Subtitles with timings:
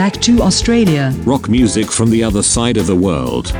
[0.00, 1.12] back to Australia.
[1.26, 3.52] Rock music from the other side of the world.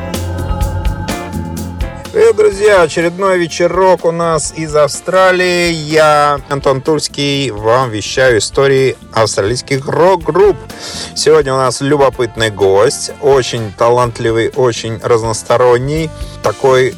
[2.14, 2.80] Привет, друзья!
[2.80, 5.70] Очередной вечерок у нас из Австралии.
[5.70, 10.56] Я, Антон Тульский, вам вещаю истории австралийских рок-групп.
[11.14, 16.08] Сегодня у нас любопытный гость, очень талантливый, очень разносторонний.
[16.42, 16.94] Такой,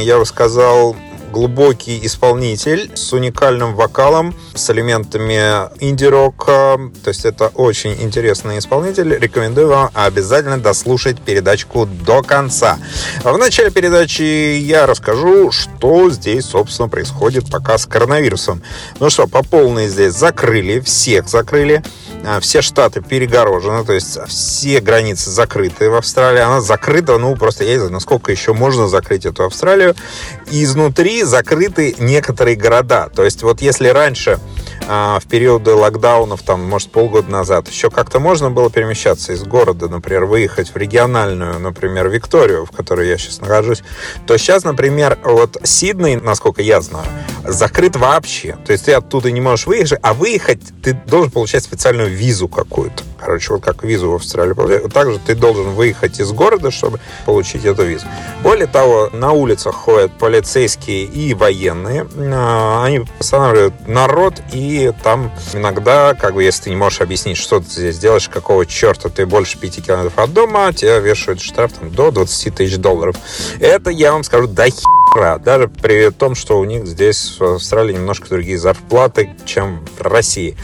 [0.00, 0.96] я бы сказал,
[1.34, 6.78] глубокий исполнитель с уникальным вокалом, с элементами инди-рока.
[7.02, 9.18] То есть это очень интересный исполнитель.
[9.18, 12.78] Рекомендую вам обязательно дослушать передачку до конца.
[13.24, 18.62] В начале передачи я расскажу, что здесь, собственно, происходит пока с коронавирусом.
[19.00, 21.82] Ну что, по полной здесь закрыли, всех закрыли.
[22.26, 26.40] А, все штаты перегорожены, то есть все границы закрыты в Австралии.
[26.40, 29.94] Она закрыта, ну, просто я не знаю, насколько еще можно закрыть эту Австралию.
[30.50, 33.10] И изнутри закрыты некоторые города.
[33.14, 34.38] То есть вот если раньше
[34.88, 39.88] а, в периоды локдаунов, там, может, полгода назад, еще как-то можно было перемещаться из города,
[39.88, 43.82] например, выехать в региональную, например, Викторию, в которой я сейчас нахожусь,
[44.26, 47.06] то сейчас, например, вот Сидней, насколько я знаю,
[47.46, 48.56] закрыт вообще.
[48.64, 53.04] То есть ты оттуда не можешь выехать, а выехать ты должен получать специальную визу какую-то.
[53.18, 54.88] Короче, вот как визу в Австралии.
[54.88, 58.06] Также ты должен выехать из города, чтобы получить эту визу.
[58.42, 62.06] Более того, на улицах ходят полицейские и военные.
[62.16, 67.60] А, они останавливают народ, и там иногда, как бы, если ты не можешь объяснить, что
[67.60, 71.90] ты здесь делаешь, какого черта ты больше 5 километров от дома, тебя вешают штраф там,
[71.90, 73.16] до 20 тысяч долларов.
[73.58, 75.03] Это, я вам скажу, до хера.
[75.44, 80.56] Даже при том, что у них здесь в Австралии немножко другие зарплаты, чем в России.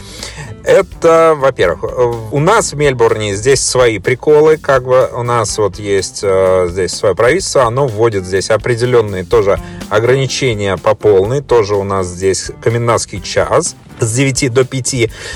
[0.63, 6.21] Это, во-первых, у нас в Мельбурне здесь свои приколы, как бы у нас вот есть
[6.23, 12.07] э, здесь свое правительство, оно вводит здесь определенные тоже ограничения по полной, тоже у нас
[12.07, 14.95] здесь комендантский час, с 9 до 5.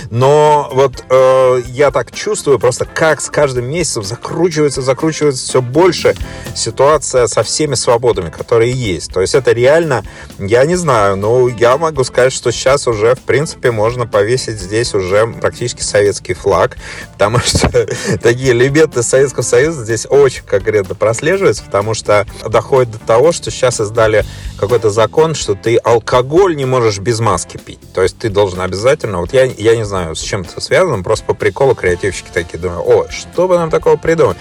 [0.09, 6.15] Но вот э, я так чувствую просто, как с каждым месяцем закручивается, закручивается все больше
[6.55, 9.13] ситуация со всеми свободами, которые есть.
[9.13, 10.03] То есть это реально,
[10.39, 14.93] я не знаю, но я могу сказать, что сейчас уже, в принципе, можно повесить здесь
[14.93, 16.77] уже практически советский флаг,
[17.13, 17.69] потому что
[18.21, 23.79] такие элементы Советского Союза здесь очень конкретно прослеживаются, потому что доходит до того, что сейчас
[23.79, 24.25] издали
[24.59, 27.79] какой-то закон, что ты алкоголь не можешь без маски пить.
[27.93, 31.25] То есть ты должен обязательно, вот я, я не знаю, с чем это связано, просто
[31.25, 34.37] по приколу креативщики такие думают, о, что бы нам такого придумать?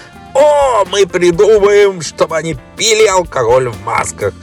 [0.83, 4.33] Мы придумаем, чтобы они пили алкоголь в масках.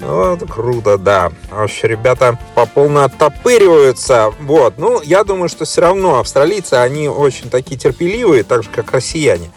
[0.00, 1.32] Вот, круто, да.
[1.50, 4.32] Вообще, ребята по полной оттопыриваются.
[4.40, 8.92] Вот, ну, я думаю, что все равно австралийцы, они очень такие терпеливые, так же, как
[8.92, 9.50] россияне.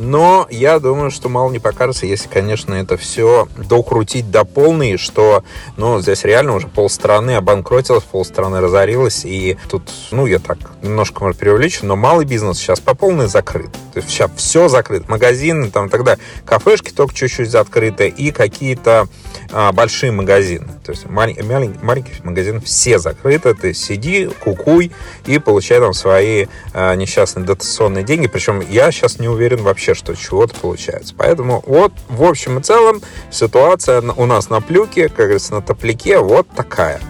[0.00, 5.42] Но я думаю, что мало не покажется, если, конечно, это все докрутить до полной, что,
[5.76, 9.82] ну, здесь реально уже полстраны обанкротилось, полстраны разорилось, и тут,
[10.12, 13.72] ну, я так немножко, может, преувеличу, но малый бизнес сейчас по полной закрыт.
[13.92, 15.10] То есть сейчас все закрыто.
[15.10, 19.08] Магазины там тогда, кафешки только чуть-чуть закрыты, и какие-то
[19.50, 20.66] а, большие магазины.
[20.84, 21.44] То есть маленькие,
[21.82, 23.54] маленькие магазины все закрыты.
[23.54, 24.92] Ты сиди, кукуй
[25.26, 28.26] и получай там свои а, несчастные дотационные деньги.
[28.26, 31.14] Причем я сейчас не уверен вообще, вообще, что чего-то получается.
[31.16, 33.00] Поэтому вот, в общем и целом,
[33.30, 37.00] ситуация у нас на плюке, как говорится, на топляке вот такая.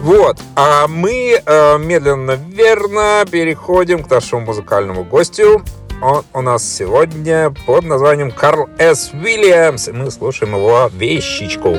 [0.00, 5.64] Вот, а мы э, медленно, верно переходим к нашему музыкальному гостю.
[6.02, 9.12] Он у нас сегодня под названием Карл С.
[9.14, 9.88] Уильямс.
[9.88, 11.78] И мы слушаем его вещичку.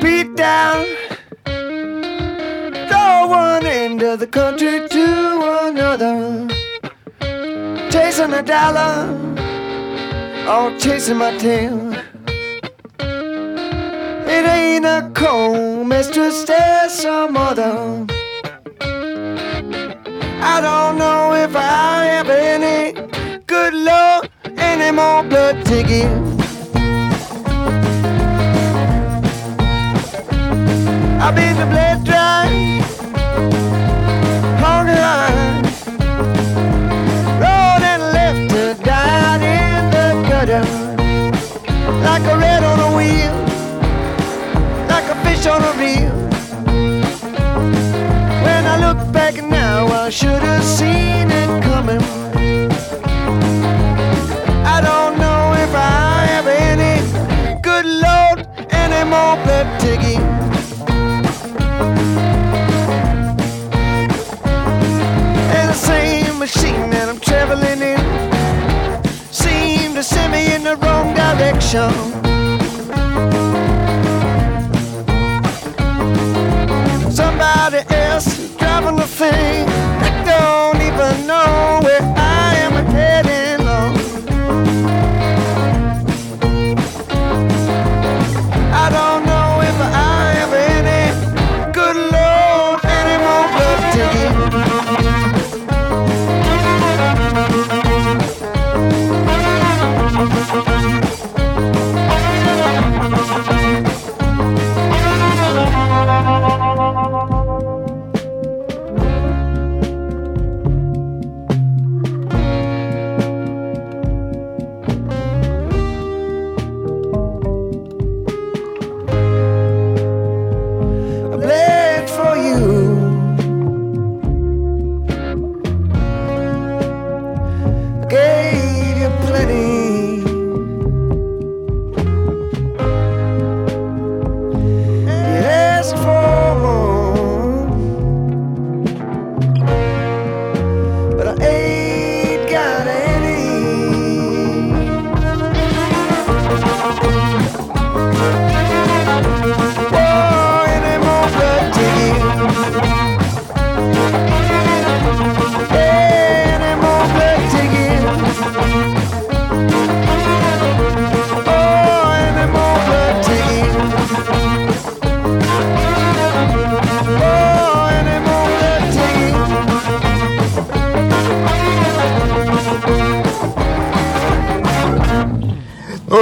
[0.00, 1.03] Beat down
[3.04, 5.06] Go one end of the country to
[5.66, 6.48] another.
[7.92, 8.94] Chasing a dollar,
[10.52, 11.76] or chasing my tail.
[14.36, 17.74] It ain't a cold mistress, there's some other.
[20.52, 22.78] I don't know if I have any
[23.54, 26.24] good luck, any more blood to give.
[31.24, 32.46] I've been the bled dry,
[71.64, 72.23] show.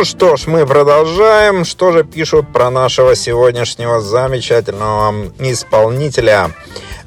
[0.04, 1.64] Что ж, мы продолжаем.
[1.64, 6.50] Что же пишут про нашего сегодняшнего замечательного исполнителя?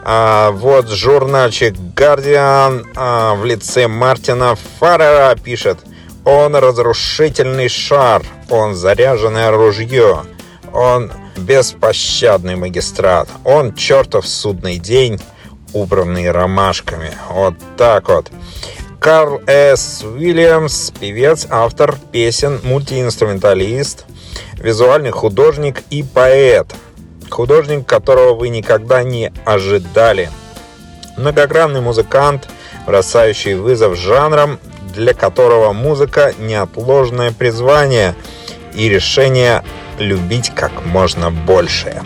[0.02, 5.80] А, вот журнальчик Guardian а, в лице Мартина Фаррера пишет.
[6.24, 10.24] Он разрушительный шар, он заряженное ружье,
[10.74, 15.20] он беспощадный магистрат, он чертов судный день,
[15.74, 17.12] убранный ромашками.
[17.30, 18.32] Вот так вот.
[19.06, 20.04] Карл С.
[20.04, 24.08] Уильямс, певец, автор песен, мультиинструменталист,
[24.56, 26.74] визуальный художник и поэт.
[27.30, 30.32] Художник, которого вы никогда не ожидали.
[31.18, 32.50] Многогранный музыкант,
[32.88, 34.60] бросающий вызов жанрам,
[34.96, 38.16] для которого музыка– неотложное призвание
[38.74, 39.64] и решение
[40.00, 42.02] любить как можно больше.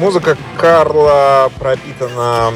[0.00, 2.54] Музыка Карла пропитана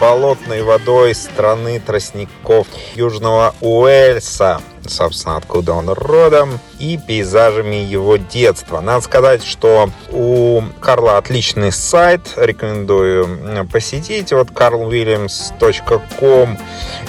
[0.00, 8.80] болотной водой страны тростников Южного Уэльса, собственно, откуда он родом, и пейзажами его детства.
[8.80, 16.58] Надо сказать, что у Карла отличный сайт, рекомендую посетить, вот carlwilliams.com.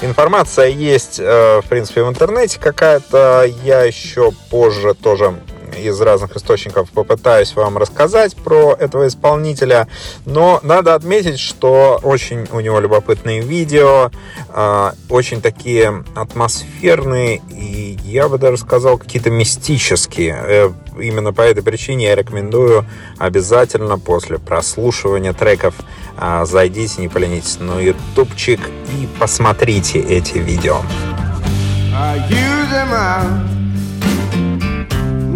[0.01, 5.39] Информация есть, э, в принципе, в интернете какая-то, я еще позже тоже
[5.81, 9.87] из разных источников попытаюсь вам рассказать про этого исполнителя.
[10.25, 14.11] Но надо отметить, что очень у него любопытные видео,
[14.49, 20.39] а, очень такие атмосферные и, я бы даже сказал, какие-то мистические.
[20.45, 22.85] Э, именно по этой причине я рекомендую
[23.17, 25.75] обязательно после прослушивания треков
[26.17, 28.59] а, зайдите, не поленитесь на ютубчик
[28.91, 30.81] и посмотрите эти видео.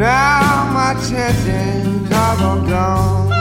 [0.04, 3.32] Now my chances are all gone.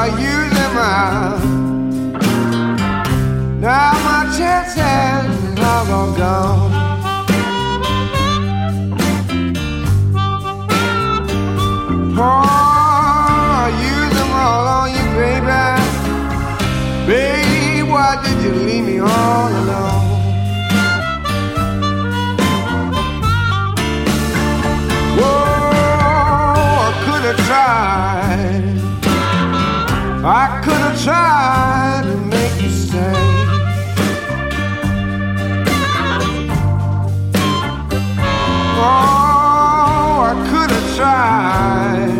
[0.00, 1.42] I use them up.
[3.60, 6.65] Now my chances are all gone.
[31.06, 33.12] try to make you stay.
[38.76, 42.10] Oh, I could have tried.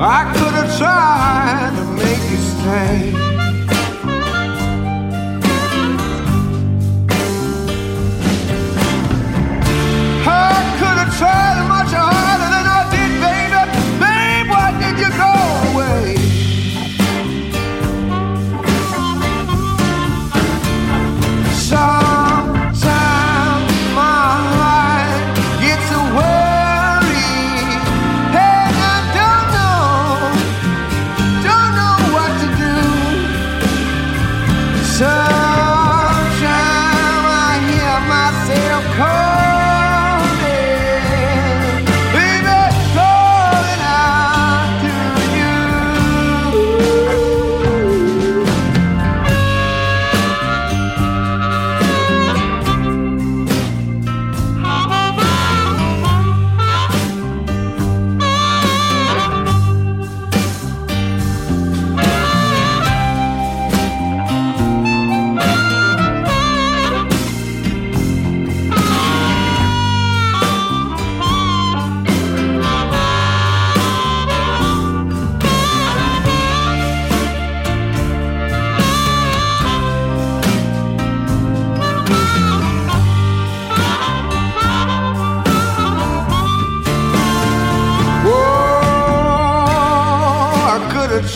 [0.00, 3.17] I could have tried to make you stay.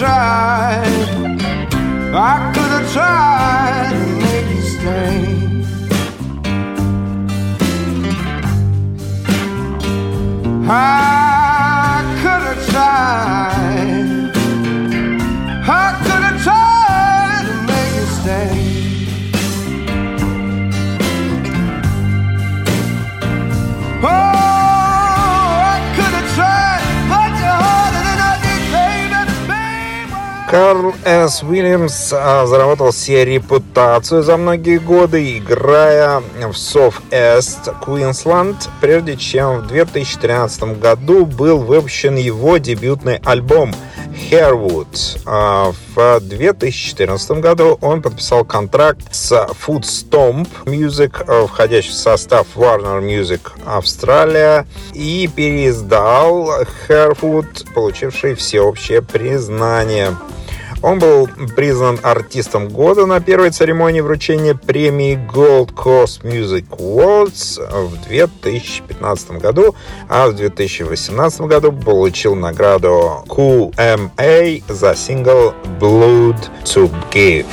[0.02, 1.38] tried,
[2.12, 5.23] I could have tried to make you stay.
[10.68, 11.12] I
[30.52, 31.42] Карл С.
[31.42, 39.61] Уильямс а, заработал себе репутацию за многие годы, играя в South East Queensland, прежде чем
[39.61, 43.75] в 2013 году был выпущен его дебютный альбом
[44.30, 45.23] Hairwood.
[45.25, 53.00] А, в 2014 году он подписал контракт с Food Stomp Music, входящий в состав Warner
[53.00, 60.14] Music Австралия, и переиздал Hairwood, получивший всеобщее признание.
[60.82, 68.08] Он был признан артистом года на первой церемонии вручения премии Gold Coast Music Awards в
[68.08, 69.74] 2015 году,
[70.08, 77.46] а в 2018 году получил награду QMA за сингл Blood to Give.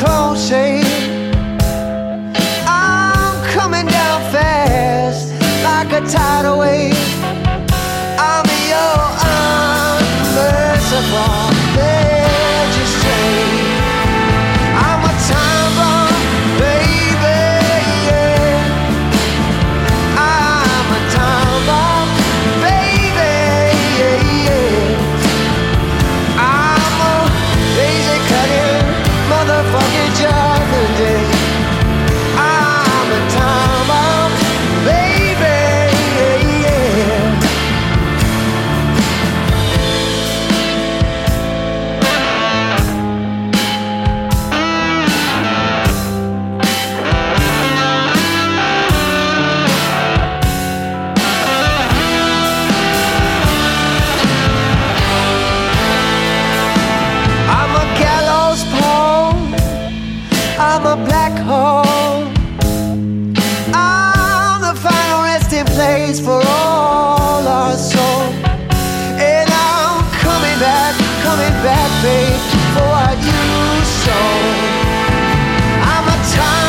[0.00, 0.50] close.
[2.66, 5.28] I'm coming down fast
[5.62, 6.96] like a tidal wave.
[8.18, 8.96] I'll be your
[10.32, 11.49] unmerciful.
[65.80, 68.22] place for all our soul.
[69.32, 70.92] And I'm coming back,
[71.26, 72.40] coming back, babe,
[72.74, 73.42] for what you
[74.04, 74.56] sold.
[75.92, 76.59] I'm a time.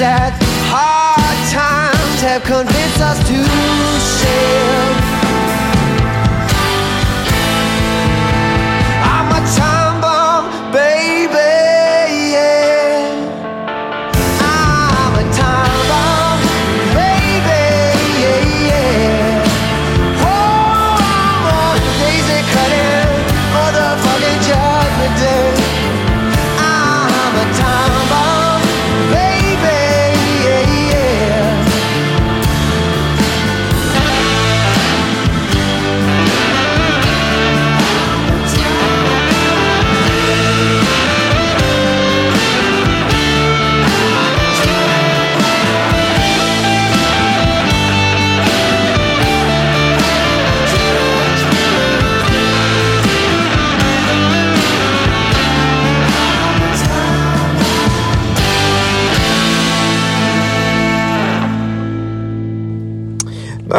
[0.00, 0.32] That
[0.72, 3.36] hard times have convinced us to
[4.00, 4.69] sail.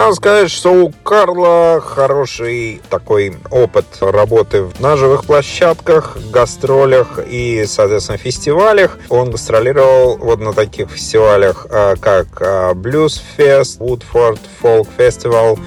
[0.02, 8.18] Надо сказать, что у Карла хороший такой опыт работы на живых площадках, гастролях и, соответственно,
[8.18, 8.98] фестивалях.
[9.10, 15.60] Он гастролировал вот на таких фестивалях, а, как а, Blues Fest, Woodford Folk Festival,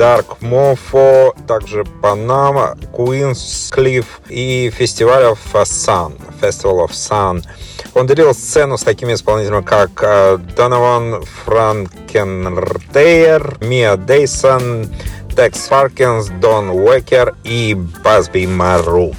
[0.00, 7.44] Dark Mofo, также Панама, Queens Cliff и фестивалев Sun, Festival of Sun.
[7.92, 14.88] Он делил сцену с такими исполнителями, как э, Донован Франкенртейер, Мия Дейсон,
[15.36, 19.12] Текс Фаркинс, Дон Уэкер и Басби Мару.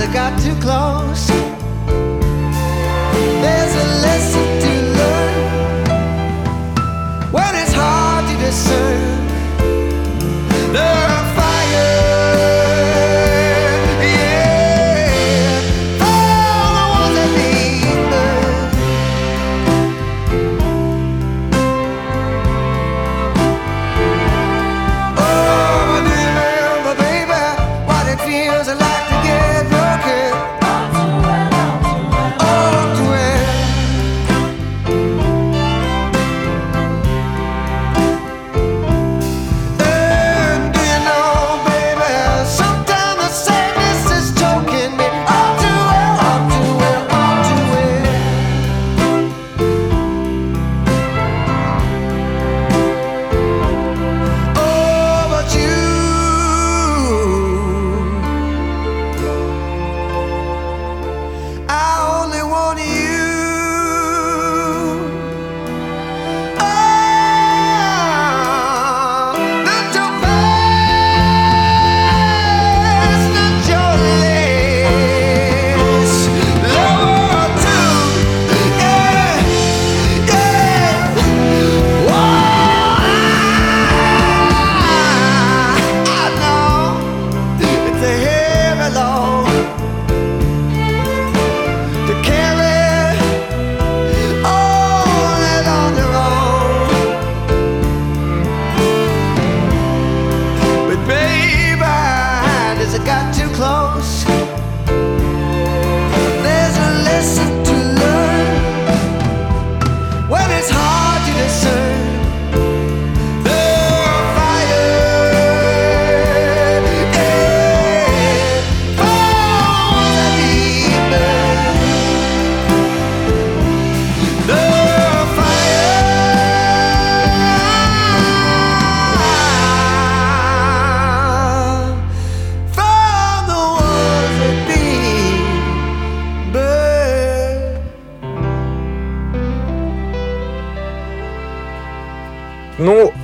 [0.00, 1.49] I got too close.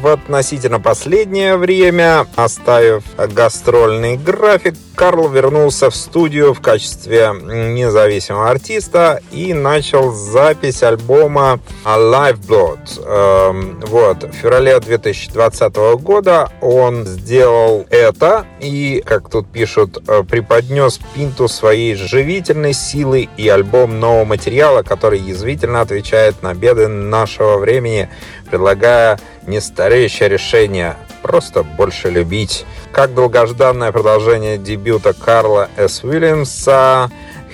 [0.06, 9.20] В относительно последнее время, оставив гастрольный график, Карл вернулся в студию в качестве независимого артиста
[9.30, 13.04] и начал запись альбома Live Blood.
[13.04, 20.98] Эм, вот, в феврале 2020 года он сделал это и, как тут пишут, э, преподнес
[21.14, 28.08] пинту своей живительной силы и альбом нового материала, который язвительно отвечает на беды нашего времени,
[28.46, 32.64] предлагая нестареющее решение просто больше любить.
[32.92, 36.04] Как долгожданное продолжение дебюта Карла С.
[36.04, 37.10] Уильямса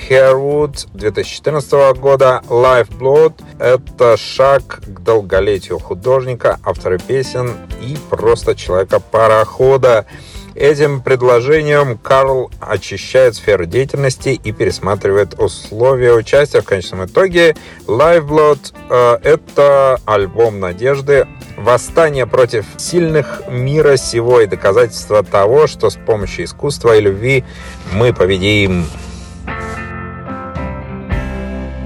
[0.09, 10.07] Hairwood 2014 года Life Blood— это шаг к долголетию художника, автора песен и просто человека-парохода.
[10.55, 16.61] Этим предложением Карл очищает сферу деятельности и пересматривает условия участия.
[16.61, 25.23] В конечном итоге Lifeblood э,— это альбом надежды, восстание против сильных мира сего и доказательство
[25.23, 27.45] того, что с помощью искусства и любви
[27.93, 28.87] мы победим.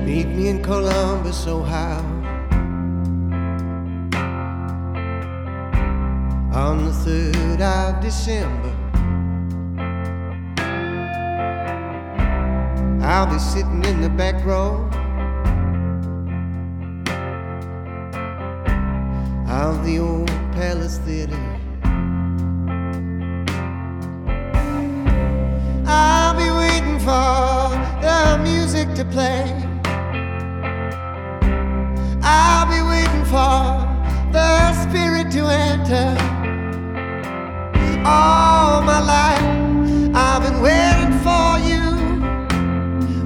[0.05, 2.16] Meet me in Columbus, Ohio.
[6.57, 8.73] On the 3rd of December,
[13.05, 14.89] I'll be sitting in the back row
[19.47, 21.37] of the old Palace Theater.
[25.87, 29.45] I'll be waiting for the music to play.
[32.23, 33.85] I'll be waiting for
[34.33, 36.36] the spirit to enter.
[38.09, 39.47] All my life,
[40.15, 41.85] I've been waiting for you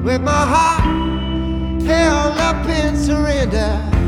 [0.02, 0.84] with my heart
[1.84, 3.99] held up in surrender.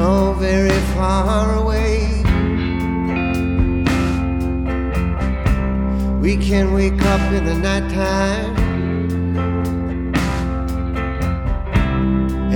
[0.00, 1.98] so very far away.
[6.22, 8.56] We can wake up in the nighttime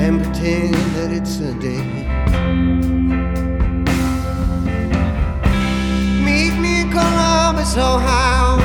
[0.03, 1.85] and pretend that it's a day.
[6.27, 8.59] Meet me in Columbus, Ohio,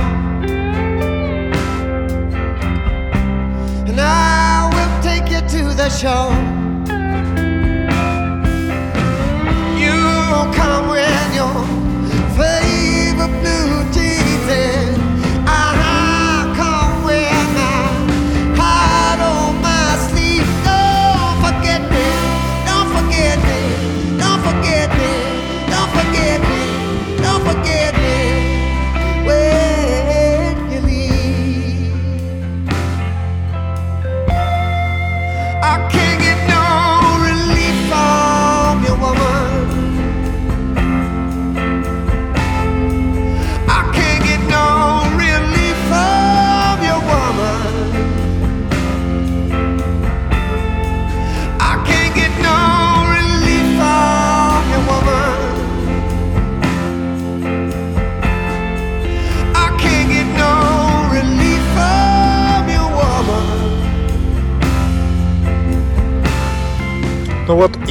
[3.89, 6.49] and I will take you to the show.
[11.39, 11.79] años.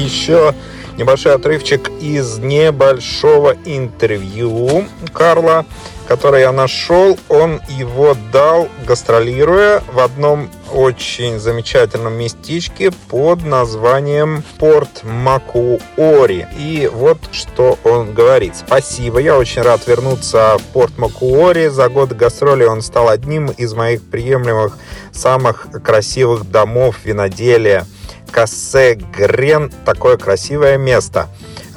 [0.08, 0.54] Еще
[0.96, 5.66] небольшой отрывчик из небольшого интервью Карла,
[6.08, 7.18] которое я нашел.
[7.28, 16.48] Он его дал, гастролируя в одном очень замечательном местечке под названием Порт Макуори.
[16.58, 18.56] И вот что он говорит.
[18.56, 21.68] Спасибо, я очень рад вернуться в Порт Макуори.
[21.68, 24.76] За год гастроли он стал одним из моих приемлемых
[25.12, 27.86] самых красивых домов виноделия–
[28.30, 29.72] Кассегрен.
[29.84, 31.28] Такое красивое место.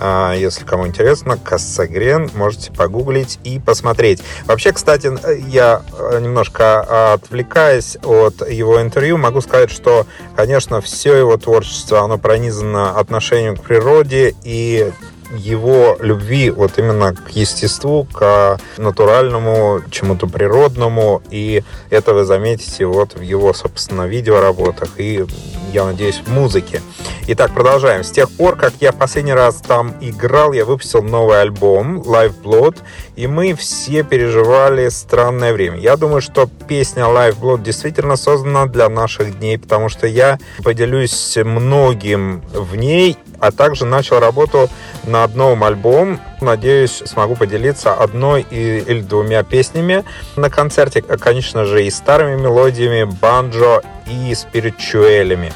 [0.03, 4.23] А, если кому интересно, Кассагрен, можете погуглить и посмотреть.
[4.45, 5.11] Вообще, кстати,
[5.47, 12.17] я э, немножко отвлекаясь от его интервью, могу сказать, что, конечно, все его творчество, оно
[12.17, 14.91] пронизано отношением к природе и
[15.35, 21.21] его любви вот именно к естеству, к натуральному, чему-то природному.
[21.29, 25.25] И это вы заметите вот в его, собственно, видеоработах и,
[25.73, 26.81] я надеюсь, в музыке.
[27.27, 28.03] Итак, продолжаем.
[28.03, 32.77] С тех пор, как я последний раз там играл, я выпустил новый альбом Live Blood,
[33.15, 35.77] и мы все переживали странное время.
[35.77, 41.37] Я думаю, что песня Live Blood действительно создана для наших дней, потому что я поделюсь
[41.37, 44.69] многим в ней, а также начал работу
[45.03, 46.19] над новым альбомом.
[46.41, 50.03] Надеюсь, смогу поделиться одной или двумя песнями
[50.35, 55.53] на концерте, конечно же, и старыми мелодиями, банджо и спиричуэлями.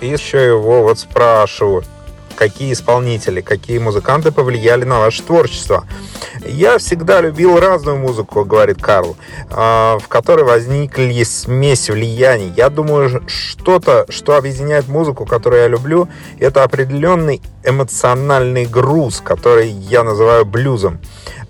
[0.00, 1.84] И еще его вот спрашиваю,
[2.34, 5.84] какие исполнители, какие музыканты повлияли на ваше творчество.
[6.46, 9.16] Я всегда любил разную музыку, говорит Карл,
[9.50, 12.52] а, в которой возникли смесь влияний.
[12.56, 20.04] Я думаю, что-то, что объединяет музыку, которую я люблю, это определенный эмоциональный груз, который я
[20.04, 21.00] называю блюзом.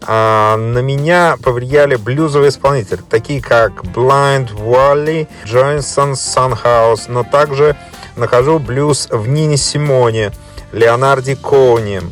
[0.07, 7.77] А, на меня повлияли блюзовые исполнители, такие как Blind Wally, Johnson Sunhouse, но также
[8.17, 10.33] нахожу блюз в Нине Симоне,
[10.75, 12.03] Леонарде Коуни.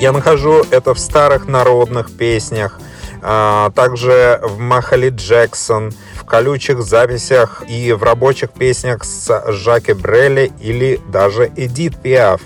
[0.00, 2.80] Я нахожу это в старых народных песнях,
[3.20, 10.50] а также в Махали Джексон, в колючих записях и в рабочих песнях с Жаки Брелли
[10.60, 12.40] или даже Эдит Пиаф.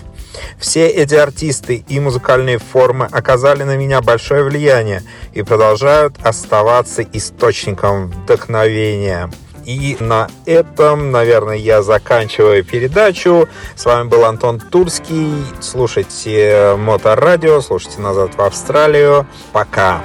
[0.59, 8.07] Все эти артисты и музыкальные формы оказали на меня большое влияние и продолжают оставаться источником
[8.07, 9.31] вдохновения.
[9.65, 13.47] И на этом, наверное, я заканчиваю передачу.
[13.75, 15.33] С вами был Антон Турский.
[15.61, 19.25] Слушайте Моторадио, слушайте «Назад в Австралию».
[19.51, 20.01] Пока!